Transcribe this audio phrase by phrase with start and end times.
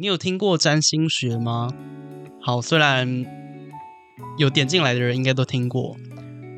[0.00, 1.68] 你有听过占星学吗？
[2.40, 3.26] 好，虽然
[4.36, 5.96] 有点进来的人应该都听过，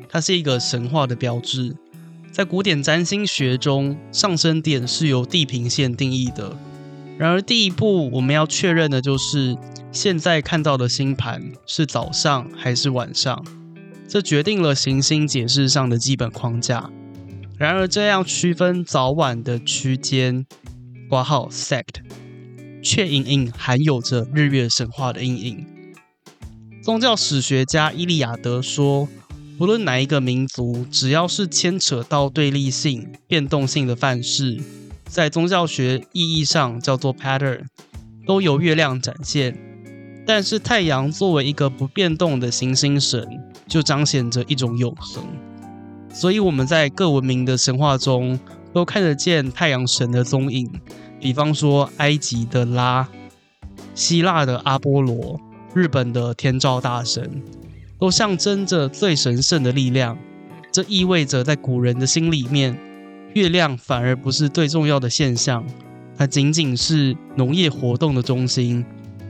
[0.07, 1.75] 它是一个神话的标志。
[2.31, 6.55] 在古典占星学中，上升点是由地平线定义的。
[7.17, 9.57] 然而，第一步我们要确认的就是，
[9.91, 13.43] 现在看到的星盘是早上还是晚上，
[14.07, 16.91] 这决定了行星解释上的基本框架。
[17.57, 20.45] 然而，这样区分早晚的区间，
[21.09, 22.03] 括号 sect。
[22.81, 25.65] 却隐隐含有着日月神话的阴影。
[26.83, 29.07] 宗教史学家伊利亚德说
[29.59, 34.59] ：“无论哪一个民族，只要是牵扯到对立性、变动性的范式，
[35.05, 37.65] 在宗教学意义上叫做 pattern，
[38.25, 39.55] 都由月亮展现。
[40.25, 43.27] 但是太阳作为一个不变动的行星神，
[43.67, 45.23] 就彰显着一种永恒。
[46.11, 48.39] 所以我们在各文明的神话中，
[48.73, 50.67] 都看得见太阳神的踪影。”
[51.21, 53.07] 比方说，埃及的拉、
[53.93, 55.39] 希腊的阿波罗、
[55.75, 57.43] 日本的天照大神，
[57.99, 60.17] 都象征着最神圣的力量。
[60.71, 62.75] 这意味着，在古人的心里面，
[63.35, 65.63] 月亮反而不是最重要的现象，
[66.17, 68.83] 它仅仅是农业活动的中心，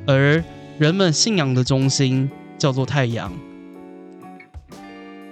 [0.08, 0.42] 而
[0.78, 3.34] 人们信仰的中心叫做太阳。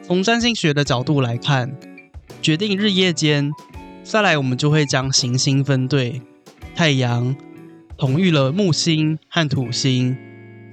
[0.04, 1.74] 从占星学的角度来看，
[2.42, 3.50] 决定日夜间，
[4.04, 6.22] 再来我们就会将行星分队。
[6.80, 7.36] 太阳
[7.98, 10.16] 统御了木星和土星，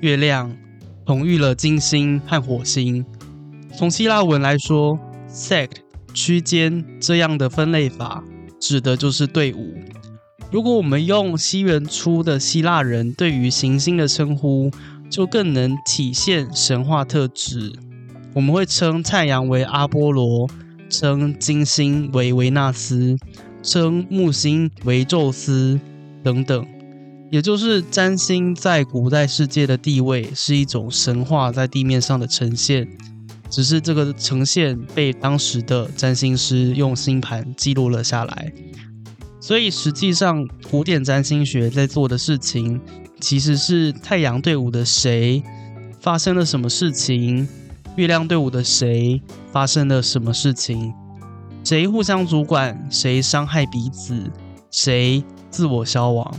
[0.01, 0.57] 月亮
[1.05, 3.05] 统御了金星和火星。
[3.77, 4.97] 从希腊文来说
[5.29, 5.73] ，sect
[6.15, 8.23] 区间这样的分类法，
[8.61, 9.75] 指的就是队伍。
[10.53, 14.71] 如果我们用西元初的希腊人对于行星的称呼，
[15.11, 17.73] 就更能体现神话特质。
[18.33, 20.49] 我们会称太阳为阿波罗，
[20.89, 23.17] 称金星为维纳斯，
[23.61, 25.81] 称木星为宙斯。
[26.27, 26.67] 等等，
[27.31, 32.89] 也就是占星在古代世界的地位是一种神话在地面上的呈现，
[33.49, 38.53] 只是这个呈现被当时的占星师用星盘记录了下来。
[39.41, 42.81] 所以实际上，古典占星学在做的事情，
[43.21, 45.41] 其实是太阳队伍的谁
[46.01, 47.47] 发生了什么事情，
[47.95, 49.23] 月亮队伍的谁
[49.53, 50.93] 发生了什么事情，
[51.63, 54.29] 谁互相主管，谁伤害彼此，
[54.73, 55.23] 谁。
[55.57, 56.31] 自我消亡，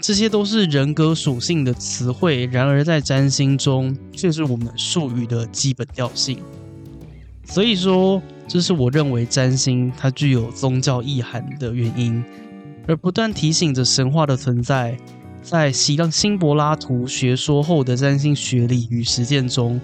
[0.00, 2.46] 这些都是人格属性的词汇。
[2.46, 6.38] 然而，在占星中，却是我们术语的基本调性。
[7.44, 12.24] 所以说，这是我认为占星它具有宗教意涵的原因。
[12.88, 14.96] 而不断提醒着神话的存在，
[15.42, 19.78] 在希腊新柏拉图学说后的占星学理与实践中，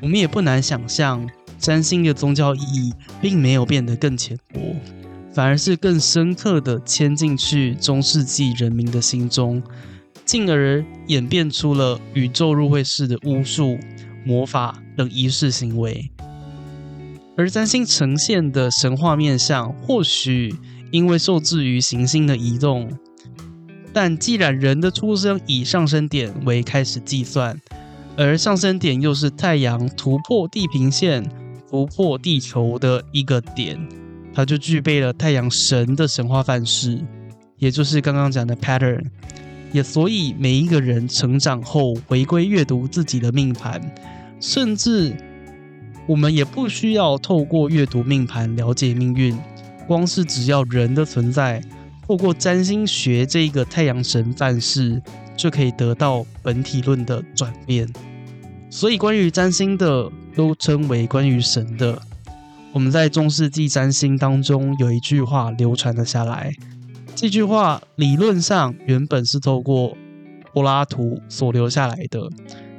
[0.00, 1.28] 我们也不难想象，
[1.58, 4.60] 占星的宗教意义并没有变得更浅薄。
[5.32, 9.62] 反而是更深刻地嵌进去中世纪人民的心中，
[10.24, 13.78] 进而演变出了宇宙入会式的巫术、
[14.24, 16.10] 魔法等仪式行为。
[17.36, 20.54] 而占星呈现的神话面相，或许
[20.90, 22.90] 因为受制于行星的移动，
[23.92, 27.58] 但既然人的出生以上升点为开始计算，
[28.16, 31.24] 而上升点又是太阳突破地平线、
[31.70, 33.99] 突破地球的一个点。
[34.40, 36.98] 他就具备了太阳神的神话范式，
[37.58, 39.04] 也就是刚刚讲的 pattern。
[39.70, 43.78] 也所以每一个人成长后回归阅读自己的命盘，
[44.40, 45.14] 甚至
[46.06, 49.38] 我们也不需要透过阅读命盘了解命运，
[49.86, 51.62] 光是只要人的存在，
[52.08, 55.02] 透过占星学这一个太阳神范式，
[55.36, 57.86] 就可以得到本体论的转变。
[58.70, 62.00] 所以关于占星的，都称为关于神的。
[62.72, 66.52] 我们在中世纪占星当中有一句话流传了下来，
[67.16, 69.96] 这句话理论上原本是透过
[70.54, 72.20] 柏拉图所留下来的，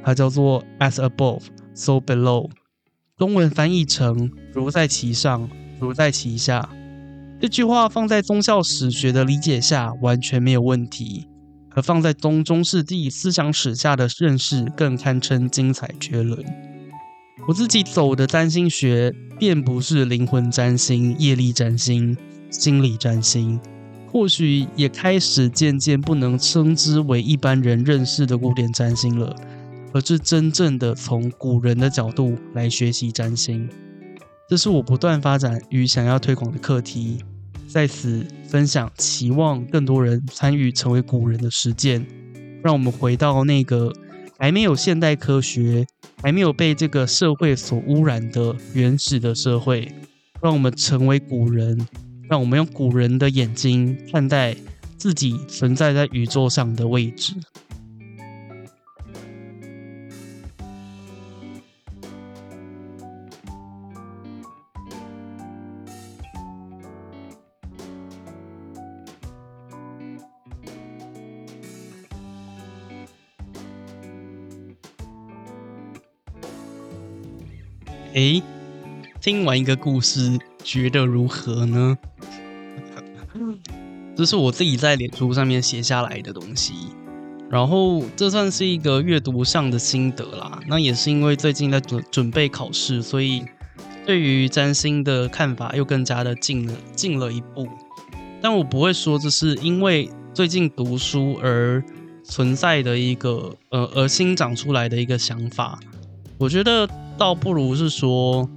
[0.01, 1.41] 它叫做 “As above,
[1.73, 2.49] so below”，
[3.17, 6.69] 中文翻译成“如在其上，如在其下”。
[7.41, 11.27] 这句话放在宗教史学的理解下完全没有问题，
[11.71, 16.41] 而放在中中世纪思想史下的认识更堪称精彩绝伦。
[17.47, 19.11] 我自己走的占星学，
[19.41, 22.15] 便不是灵魂占星、业力占星、
[22.51, 23.59] 心理占星，
[24.05, 29.35] 或许也开始渐渐不能称之为一般人认识的古典占星了，
[29.93, 33.67] 而是真正的从古人的角度来学习占星。
[34.47, 37.17] 这是我不断发展与想要推广的课题，
[37.67, 42.05] 在此分享，期望更多人参与成为古人的实践，
[42.63, 43.91] 让我们回到那个。
[44.41, 45.85] 还没有现代科学，
[46.23, 49.87] 还没有被这个社会所污染的原始的社会，
[50.41, 51.87] 让我们成为古人，
[52.27, 54.55] 让我们用古人的眼睛看待
[54.97, 57.35] 自己存在在宇宙上的位置。
[78.21, 78.43] 诶，
[79.19, 81.97] 听完一个故事，觉得如何呢？
[84.15, 86.73] 这是我自己在脸书上面写下来的东西，
[87.49, 90.59] 然后这算是一个阅读上的心得啦。
[90.67, 93.43] 那也是因为最近在准准备考试，所以
[94.05, 97.67] 对于占星的看法又更加的进了进了一步。
[98.39, 101.83] 但我不会说这是因为最近读书而
[102.23, 105.79] 存在的一个呃而新长出来的一个想法。
[106.37, 106.87] 我觉得。
[107.21, 108.49] 倒不如是说，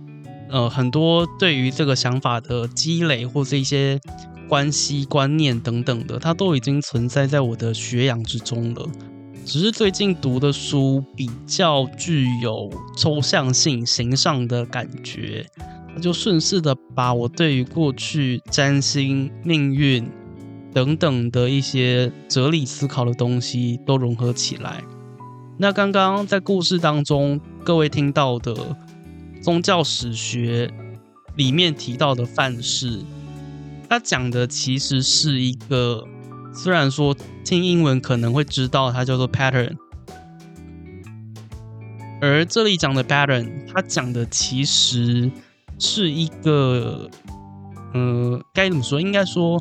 [0.48, 4.00] 呃，很多对于这个想法的积累，或是一些
[4.48, 8.86] 关系、观念等等的，它都已经存在在我的学养之中了。
[9.44, 15.44] 只是最近读的书比较具有抽象性、形上的感觉，
[16.00, 20.10] 就顺势的把我对于过去占星、命运
[20.72, 24.82] 等等的一些哲理思考的东西都融合起来。
[25.58, 28.54] 那刚刚在故事当中，各位听到的
[29.42, 30.70] 宗教史学
[31.36, 33.00] 里面提到的范式，
[33.88, 36.06] 它讲的其实是一个，
[36.52, 39.74] 虽然说听英文可能会知道它叫做 pattern，
[42.20, 45.30] 而这里讲的 pattern，它讲的其实
[45.78, 47.08] 是一个，
[47.94, 49.00] 呃，该怎么说？
[49.00, 49.58] 应该说，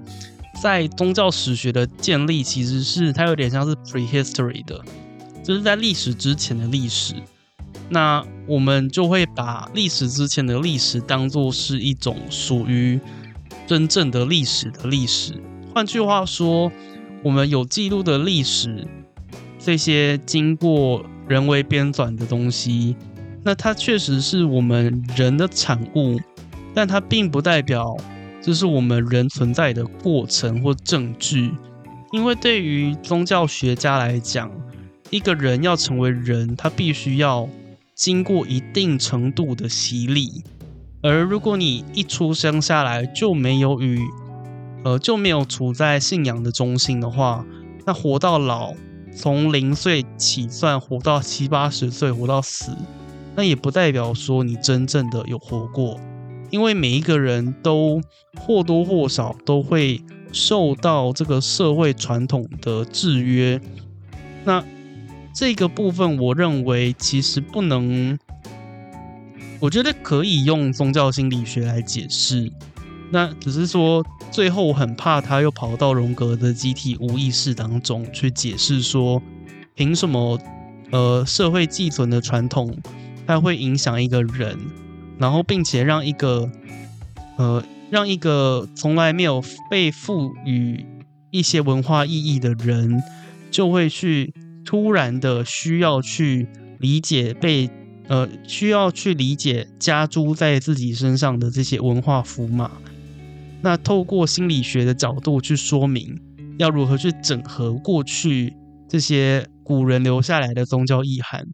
[0.62, 4.84] 在宗教史学的建立，其实是它有点像是 prehistory 的。
[5.42, 7.16] 就是在历史之前的历史，
[7.90, 13.00] 那我们就会把历史之前的历史当作是一种属于
[13.68, 15.34] 真正的历史的历史。
[15.74, 16.72] 换句话说，
[17.22, 18.88] 我们有记录的历史，
[19.60, 22.96] 这些经过人为编纂的东西，
[23.44, 26.20] 那它确实是我们人的产物，
[26.74, 27.96] 但它并不代表
[28.42, 31.52] 这是我们人存在的过程或证据，
[32.12, 34.50] 因为对于宗教学家来讲。
[35.10, 37.48] 一个人要成为人，他必须要
[37.96, 40.44] 经过一定程度的洗礼。
[41.02, 44.00] 而如果你一出生下来就没有与，
[44.84, 47.46] 呃，就没有处在信仰的中心的话，
[47.86, 48.74] 那活到老，
[49.14, 52.72] 从零岁起算，活到七八十岁，活到死，
[53.36, 56.00] 那也不代表说你真正的有活过。
[56.50, 58.00] 因为每一个人都
[58.38, 60.00] 或多或少都会
[60.32, 63.60] 受到这个社会传统的制约。
[64.46, 64.64] 那
[65.34, 68.18] 这个部分，我认为其实不能，
[69.60, 72.52] 我觉得可以用宗教心理学来解释。
[73.10, 79.22] 那只是说，最后我很怕他又跑到荣格的集体无意识当中去解释说，
[79.74, 80.40] 凭什么
[80.92, 82.78] 呃社会寄存的传统，
[83.26, 84.58] 它会影响一个人，
[85.18, 86.48] 然后并且让一个
[87.38, 90.86] 呃让一个从来没有被赋予
[91.32, 93.02] 一些文化意义的人，
[93.50, 94.32] 就会去。
[94.66, 96.48] 突然的需要去
[96.80, 97.70] 理解被
[98.08, 102.72] 呃需要去理解加诸在自己身上的这些文化符码，
[103.62, 106.20] 那透过心理学的角度去说明
[106.58, 108.54] 要如何去整合过去
[108.90, 111.46] 这些古人留下来的宗教意涵，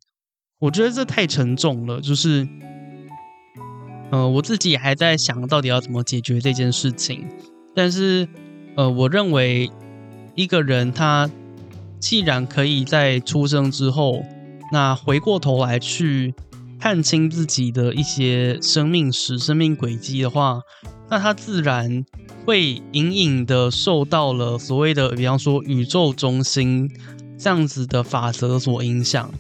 [0.60, 2.02] 我觉得这太沉重了。
[2.02, 2.48] 就是
[4.12, 7.28] 呃我自己还在想到底要怎么解决这件事情，
[7.76, 8.28] 但是
[8.76, 9.70] 呃我认为
[10.36, 11.30] 一个人他。
[12.00, 14.24] 既然可以在出生之后，
[14.72, 16.34] 那回过头来去
[16.80, 20.62] 看清自己的一些生命史、生命轨迹的话，
[21.10, 22.06] 那他自然
[22.46, 26.90] 会隐隐的受到了所谓的，比方说宇宙中心
[27.38, 29.32] 这样子的法则所影响。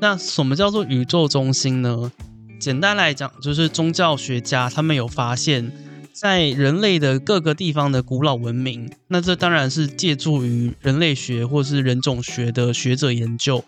[0.00, 2.12] 那什么叫做宇宙中心呢？
[2.60, 5.72] 简单来讲，就是宗教学家他们有发现。
[6.12, 13.64] 在人类的各个地方的古老文明，那这当然是借助于人类学或是人种学的学者研究。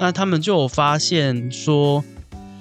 [0.00, 2.02] 那他们就有发现说，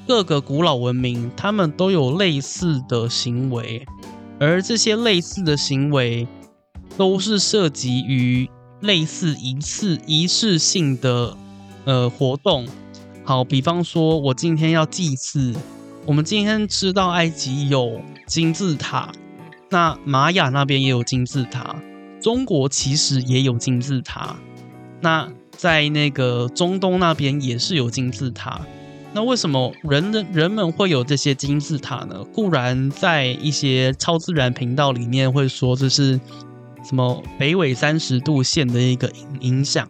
[0.05, 3.85] 各个古老文明他们都有类似的行为，
[4.39, 6.27] 而这些类似的行为
[6.97, 8.49] 都是涉及于
[8.81, 11.37] 类似仪式仪式性的
[11.85, 12.67] 呃活动。
[13.23, 15.55] 好，比方说我今天要祭祀。
[16.05, 19.09] 我们今天知道埃及有金字塔，
[19.69, 21.81] 那玛雅那边也有金字塔，
[22.21, 24.35] 中国其实也有金字塔，
[24.99, 28.59] 那在那个中东那边也是有金字塔。
[29.13, 32.21] 那为什么人人人们会有这些金字塔呢？
[32.33, 36.19] 固然在一些超自然频道里面会说这是
[36.83, 39.87] 什么北纬三十度线的一个影影响。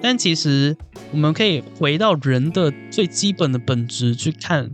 [0.00, 0.76] 但其实
[1.10, 4.70] 我们可以回到人的最基本的本质去看，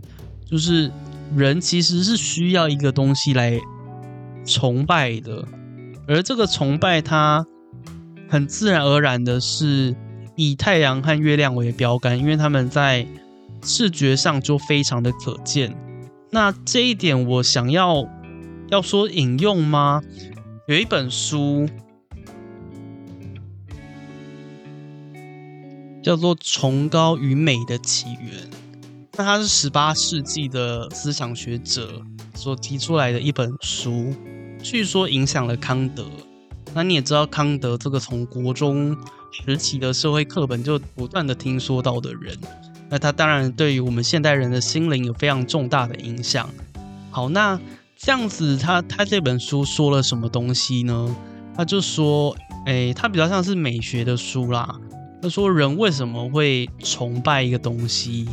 [0.49, 0.91] 就是
[1.35, 3.59] 人其实是需要一个东西来
[4.45, 5.45] 崇拜的，
[6.07, 7.45] 而这个崇拜它
[8.27, 9.95] 很自然而然的是
[10.35, 13.05] 以太阳和月亮为标杆，因为他们在
[13.61, 15.75] 视觉上就非常的可见。
[16.31, 18.07] 那这一点我想要
[18.69, 20.01] 要说引用吗？
[20.67, 21.69] 有一本书。
[26.01, 28.31] 叫做《崇高与美的起源》，
[29.17, 32.01] 那他是十八世纪的思想学者
[32.33, 34.13] 所提出来的一本书，
[34.63, 36.05] 据说影响了康德。
[36.73, 38.95] 那你也知道，康德这个从国中
[39.31, 42.37] 时期的社会课本就不断的听说到的人，
[42.89, 46.49] 那他当然对于我们现代人的心灵有非常重大的影响。
[47.11, 47.59] 好，那
[47.97, 51.15] 这样子他，他他这本书说了什么东西呢？
[51.55, 52.33] 他就说，
[52.67, 54.79] 诶，他比较像是美学的书啦。
[55.21, 58.29] 他说：“人为什么会崇拜一个东西？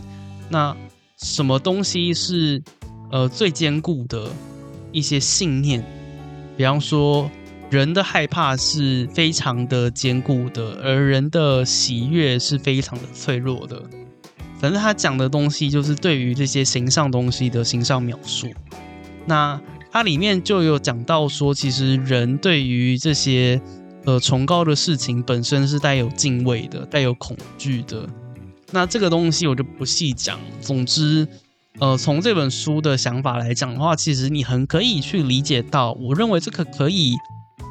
[0.48, 0.76] 那
[1.16, 2.62] 什么东西是
[3.10, 4.28] 呃最坚固的
[4.92, 5.84] 一些信念？
[6.56, 7.30] 比方说，
[7.70, 13.82] 人的害怕是非常的坚固的，而人的喜悦是非常的脆弱的。
[14.58, 18.48] 反正他讲的东西就是对于这些形上东西的形上描述。
[19.26, 19.60] 那
[19.90, 23.60] 它里面就有讲到说，其实人对于这些。”
[24.06, 28.08] 呃，崇高的事情本身是带有敬畏的，带有恐惧的。
[28.70, 30.38] 那这个东西我就不细讲。
[30.60, 31.26] 总之，
[31.78, 37.14] 呃，从这本书的想法来讲的话，其实你很可以去理解到，我认为这个可以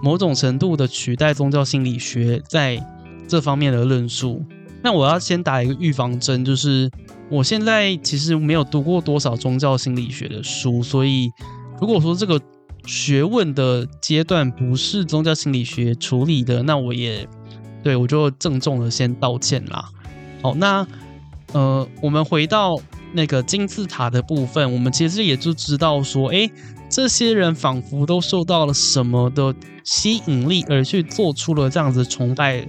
[0.04, 2.84] 某种程度的取代宗教心理学在
[3.28, 4.44] 这方面的论述。
[4.84, 6.90] 那我要先打一个预防针，就是
[7.30, 11.32] 我现在其实没有读过多少宗教心理学的书，所以
[11.80, 12.42] 如果说这个。
[12.88, 17.28] 学问的阶段不是宗教心理学处理的，那我也
[17.82, 19.90] 对我就郑重的先道歉啦。
[20.46, 20.86] 好，那
[21.54, 22.80] 呃，我们回到
[23.14, 26.52] 那个金字塔的部分，我们其实也就知道说，诶，
[26.88, 32.64] 这些人仿佛都受到了什么的吸引力，而去做出了这样子崇拜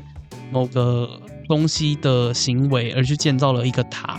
[0.51, 4.19] 某个东西的行为，而去建造了一个塔。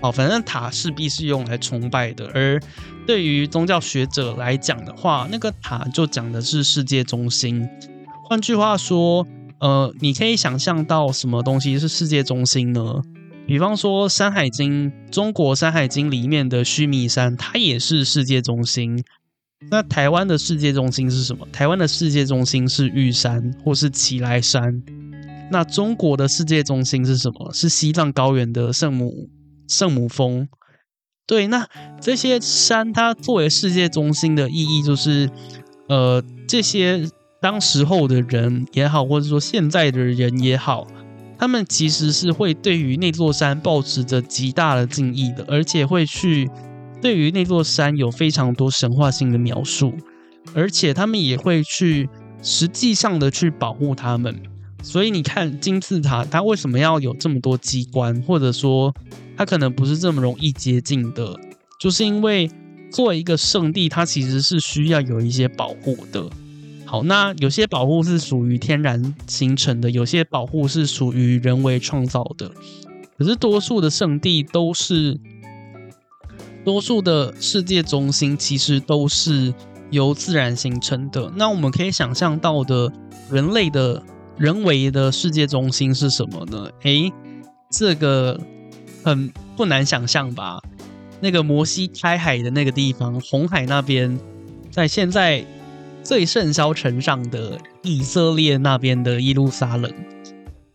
[0.00, 2.62] 好，反正塔势必是用来崇拜的，而
[3.04, 7.68] 对于宗教学者来讲的话，那个塔就讲的是世界中心。
[8.22, 9.26] 换句话说，
[9.62, 13.00] 呃，你可以想象到什么东西是世界中心呢？
[13.46, 19.04] 比方说《山海经》，中国《山海经》里面的须弥山，它也是世界中心。
[19.70, 21.46] 那台湾的世界中心是什么？
[21.52, 24.82] 台湾的世界中心是玉山或是奇莱山。
[25.52, 27.52] 那中国的世界中心是什么？
[27.52, 29.28] 是西藏高原的圣母
[29.68, 30.48] 圣母峰。
[31.24, 31.68] 对，那
[32.00, 35.30] 这些山它作为世界中心的意义，就是，
[35.88, 37.08] 呃，这些
[37.42, 40.86] 当时候的人也好，或者说现在的人也好，
[41.36, 46.48] 他们其实是会对于那座山抱持着极大的敬意的，而且会去
[47.00, 49.92] 对于那座山有非常多神话性的描述，
[50.54, 52.08] 而且他们也会去
[52.40, 54.40] 实际上的去保护他们。
[54.80, 58.94] 所以你看金字塔，它为什么要有这么多机关，或者说
[59.36, 61.36] 它可能不是这么容易接近的，
[61.80, 62.48] 就是因为
[62.92, 66.30] 作为一个圣地，它其实是需要有一些保护的。
[66.92, 72.52] 好，那有些保护是属于天然形成的，有些保护是属于人为创造的。
[73.16, 75.18] 可是多数的圣地都是，
[76.66, 79.54] 多数的世界中心其实都是
[79.90, 81.32] 由自然形成的。
[81.34, 82.92] 那我们可以想象到的
[83.30, 84.02] 人类的。
[84.38, 86.68] 人为的世界中心是什么呢？
[86.82, 87.12] 诶，
[87.70, 88.40] 这个
[89.04, 90.60] 很不难想象吧？
[91.20, 94.18] 那个摩西开海的那个地方，红海那边，
[94.70, 95.44] 在现在
[96.02, 99.92] 最盛嚣尘上的以色列那边的耶路撒冷。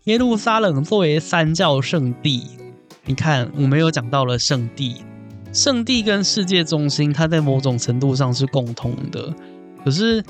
[0.05, 2.43] 耶路撒冷作为三教圣地，
[3.05, 4.97] 你看，我们有讲到了圣地，
[5.51, 9.33] 圣地跟世界中心，它在某种程度上是共通的，
[9.83, 10.23] 可是。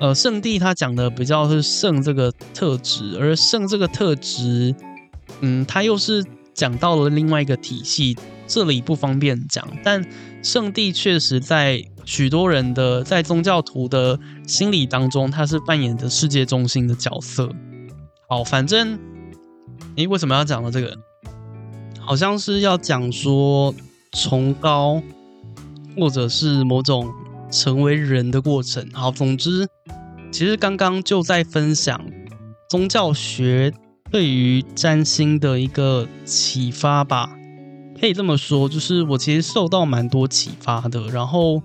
[0.00, 4.74] 呃，圣地它讲的比较是圣这个特质，而圣这个特质，
[5.42, 8.16] 嗯，它又是讲到了另外一个体系，
[8.46, 9.68] 这里不方便讲。
[9.84, 10.02] 但
[10.42, 17.48] 圣地确实在许多人的在宗教徒的心理当中，他是扮演着世界中心的角色。
[18.28, 18.98] 好，反正，
[19.94, 20.98] 诶，为什么要讲到这个？
[22.00, 23.72] 好像是要讲说
[24.10, 25.00] 崇高，
[25.96, 27.08] 或者是某种。
[27.52, 28.88] 成为人的过程。
[28.92, 29.66] 好，总之，
[30.30, 32.00] 其实刚刚就在分享
[32.68, 33.74] 宗教学
[34.08, 37.36] 对于占星的一个启发吧，
[38.00, 41.08] 可以这么说，就是我其实受到蛮多启发的。
[41.08, 41.60] 然后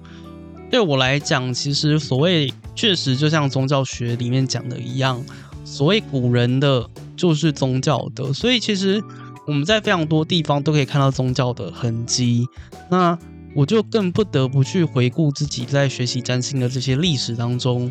[0.75, 5.24] 对我来讲，其实所谓确实就像宗教学里面讲的一样，
[5.63, 9.01] 所谓古人的就是宗教的，所以其实
[9.48, 12.46] 我们在非常多地方都可以看到宗教的痕迹。
[12.91, 13.17] 那
[13.55, 17.89] 我就更不得不去回顾自己在学习占星的这些历史当中，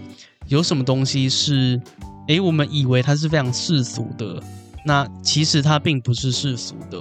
[0.49, 1.81] 有什么东西是，
[2.29, 4.39] 诶，我们以为它是非常世俗的，
[4.85, 6.99] 那其实它并不是世俗的。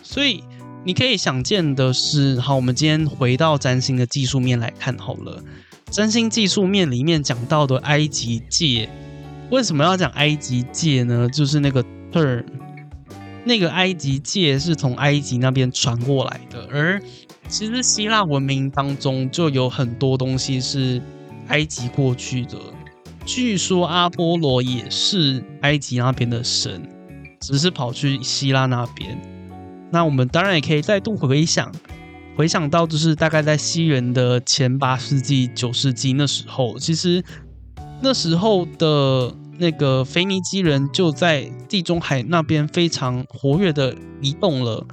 [0.00, 0.44] 所以
[0.88, 5.44] 你可以想见的是，好，我们今天回到占星的技术面来看好了。
[5.90, 8.88] 占星技术面里面讲到的埃及界，
[9.50, 11.28] 为什么要讲埃及界呢？
[11.28, 12.42] 就是那个 turn，
[13.44, 16.98] 那个埃及界是从埃及那边传过来的，而。
[17.48, 21.02] 其实希腊文明当中就有很多东西是
[21.48, 22.56] 埃及过去的。
[23.26, 26.82] 据说阿波罗也是埃及那边的神，
[27.42, 29.20] 只是跑去希腊那边。
[29.90, 31.72] 那我们当然也可以再度回想，
[32.36, 37.24] 回想到就是大概在西元的前八世纪、九世纪那时候，其实
[38.00, 44.86] 那时候的那个腓尼基人就在地中海那边非常活跃的移动了。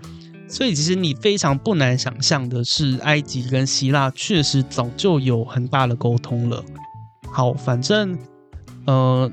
[0.48, 6.64] 所以，其实你非常不难想象的是，埃及跟希腊确实早就有很大的沟通了。
[7.32, 8.16] 好，反正
[8.86, 9.30] 呃，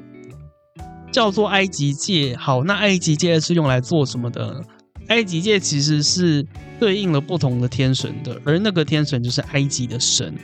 [1.12, 2.34] 叫做埃及界。
[2.34, 4.64] 好，那埃及界是用来做什么的？
[5.12, 6.46] 埃及界其实是
[6.80, 10.34] 对应了不同的天神的，而那个天神就是埃及的神。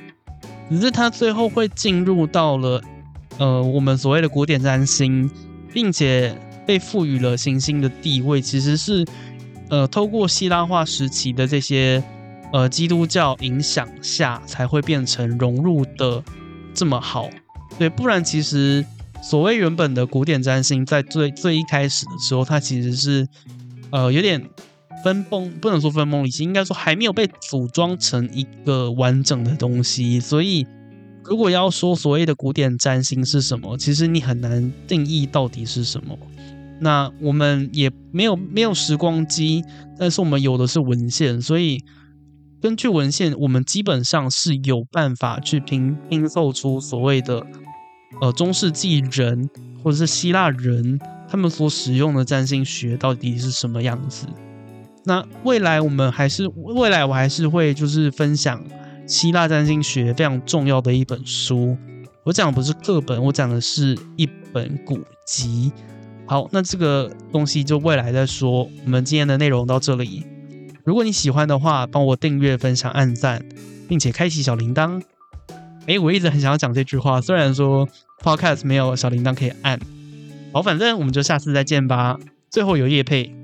[0.70, 2.82] 只是他最后会进入到了
[3.38, 5.30] 呃我们所谓的古典占星，
[5.72, 9.04] 并且被赋予了行星的地位，其实是。
[9.70, 12.02] 呃，透过希腊化时期的这些
[12.54, 16.25] 呃基督教影响下，才会变成融入的
[16.72, 17.28] 这么好。
[17.78, 18.82] 对，不然其实
[19.22, 23.28] 所谓原本的古典占星，在最最一开始的时候，它其实是
[23.90, 24.49] 呃有点
[25.04, 30.18] 分崩，不能说分崩离析，应该说还没有被组装成一个完整的东西。
[30.18, 30.66] 所以，
[31.25, 36.18] 如果要说所谓的古典占星是什么，其实你很难定义到底是什么。
[36.80, 39.64] 那我们也没有没有时光机，
[39.99, 41.83] 但是我们有的是文献，所以
[42.61, 47.44] 根据文献，我们基本上是有办法去拼拼凑出所谓的
[48.20, 49.48] 呃中世纪人
[49.83, 54.26] 或者是希腊人他们所使用的占星学到底是什么样子。
[55.04, 58.62] 那未来我们还是未来我还是会就是分享
[59.06, 61.76] 希腊占星学非常重要的一本书，
[62.24, 65.72] 我讲的不是课本，我讲的是一本古籍。
[66.26, 68.68] 好，那这个东西就未来再说。
[68.84, 70.26] 我们今天的内容到这里。
[70.84, 73.42] 如果你喜欢的话，帮我订阅、分享、按赞，
[73.88, 75.00] 并且开启小铃铛。
[75.86, 77.88] 诶，我一直很想要讲这句话，虽然说
[78.22, 79.80] Podcast 没有小铃铛可以按。
[80.52, 82.18] 好，反正我们就下次再见吧。
[82.50, 83.34] 最后有业配。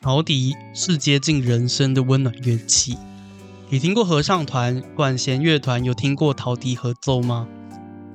[0.00, 2.96] 陶笛是接近人生的温暖乐器。
[3.68, 7.48] 你听过合唱团、管弦乐团，有听过陶笛合奏吗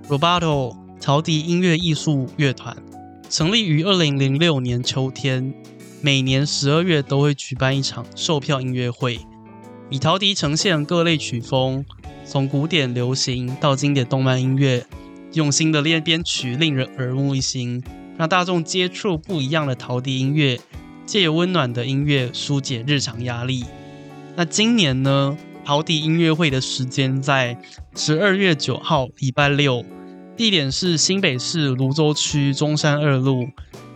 [0.08, 2.78] ？Rubato 陶笛音乐艺术乐团
[3.30, 5.54] 成立于二零零六年秋天，
[6.00, 9.20] 每年十二月都会举办一场售票音乐会，
[9.90, 11.84] 以陶笛呈现各类曲风，
[12.32, 14.86] 从古典流行到经典动漫音乐，
[15.34, 17.84] 用心的练编曲令人耳目一新，
[18.18, 20.58] 让大众接触不一样的陶笛音乐，
[21.06, 23.66] 借由温暖的音乐疏解日常压力。
[24.38, 25.38] 那今年呢？
[25.66, 27.60] 陶笛音乐会的时间在
[27.96, 29.84] 十二月九号，礼拜六。
[30.38, 33.46] 地点是新北市芦洲区中山二路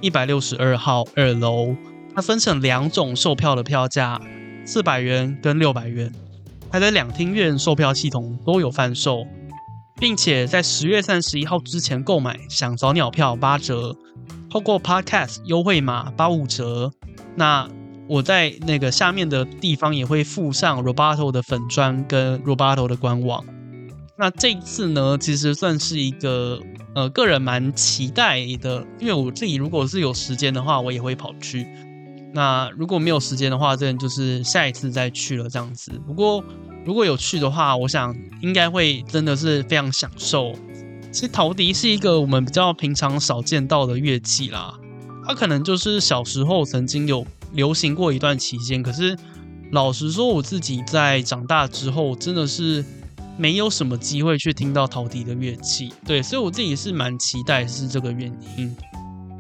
[0.02, 1.74] 一百六十二号二楼。
[2.14, 4.20] 它分成两种售票的票价，
[4.66, 6.12] 四百元跟六百元。
[6.72, 9.26] 还在两厅院售票系统都有贩售，
[9.98, 13.96] 并且在十月三十一号之前购买享早鸟票八折，
[14.50, 16.92] 透过 Podcast 优惠码八五折。
[17.36, 17.70] 那
[18.08, 23.44] 我在那个下面的地方也会附上 Roberto 的粉砖跟 Roberto 的官网。
[24.18, 26.60] 那这一次呢，其实算是一个
[26.94, 31.68] 呃，个人蛮期待的，因为我自己如果是有时间的话，我也会跑去。
[32.36, 35.92] 那如果没有时间的话，这就是下一次再去了这样子。
[36.06, 36.44] 不过
[36.86, 40.54] 如果有去的话，我想应该会真的是非常享受。
[41.12, 44.78] 其实陶笛是一个我们比较平常少见到的乐器啦，
[45.26, 49.18] 它可能就是小时候曾经有流行过一段期间，可是
[49.72, 52.84] 老实说，我自己在长大之后真的是。
[53.38, 58.74] 没有什么机会去听到陶笛的乐器，对，所以我自己是蛮期待，是这个原因。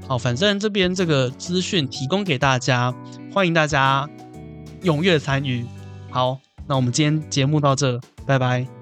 [0.07, 2.93] 好，反正这边这个资讯提供给大家，
[3.33, 4.07] 欢迎大家
[4.83, 5.65] 踊跃参与。
[6.11, 8.74] 好，那我们今天节目到这，拜拜。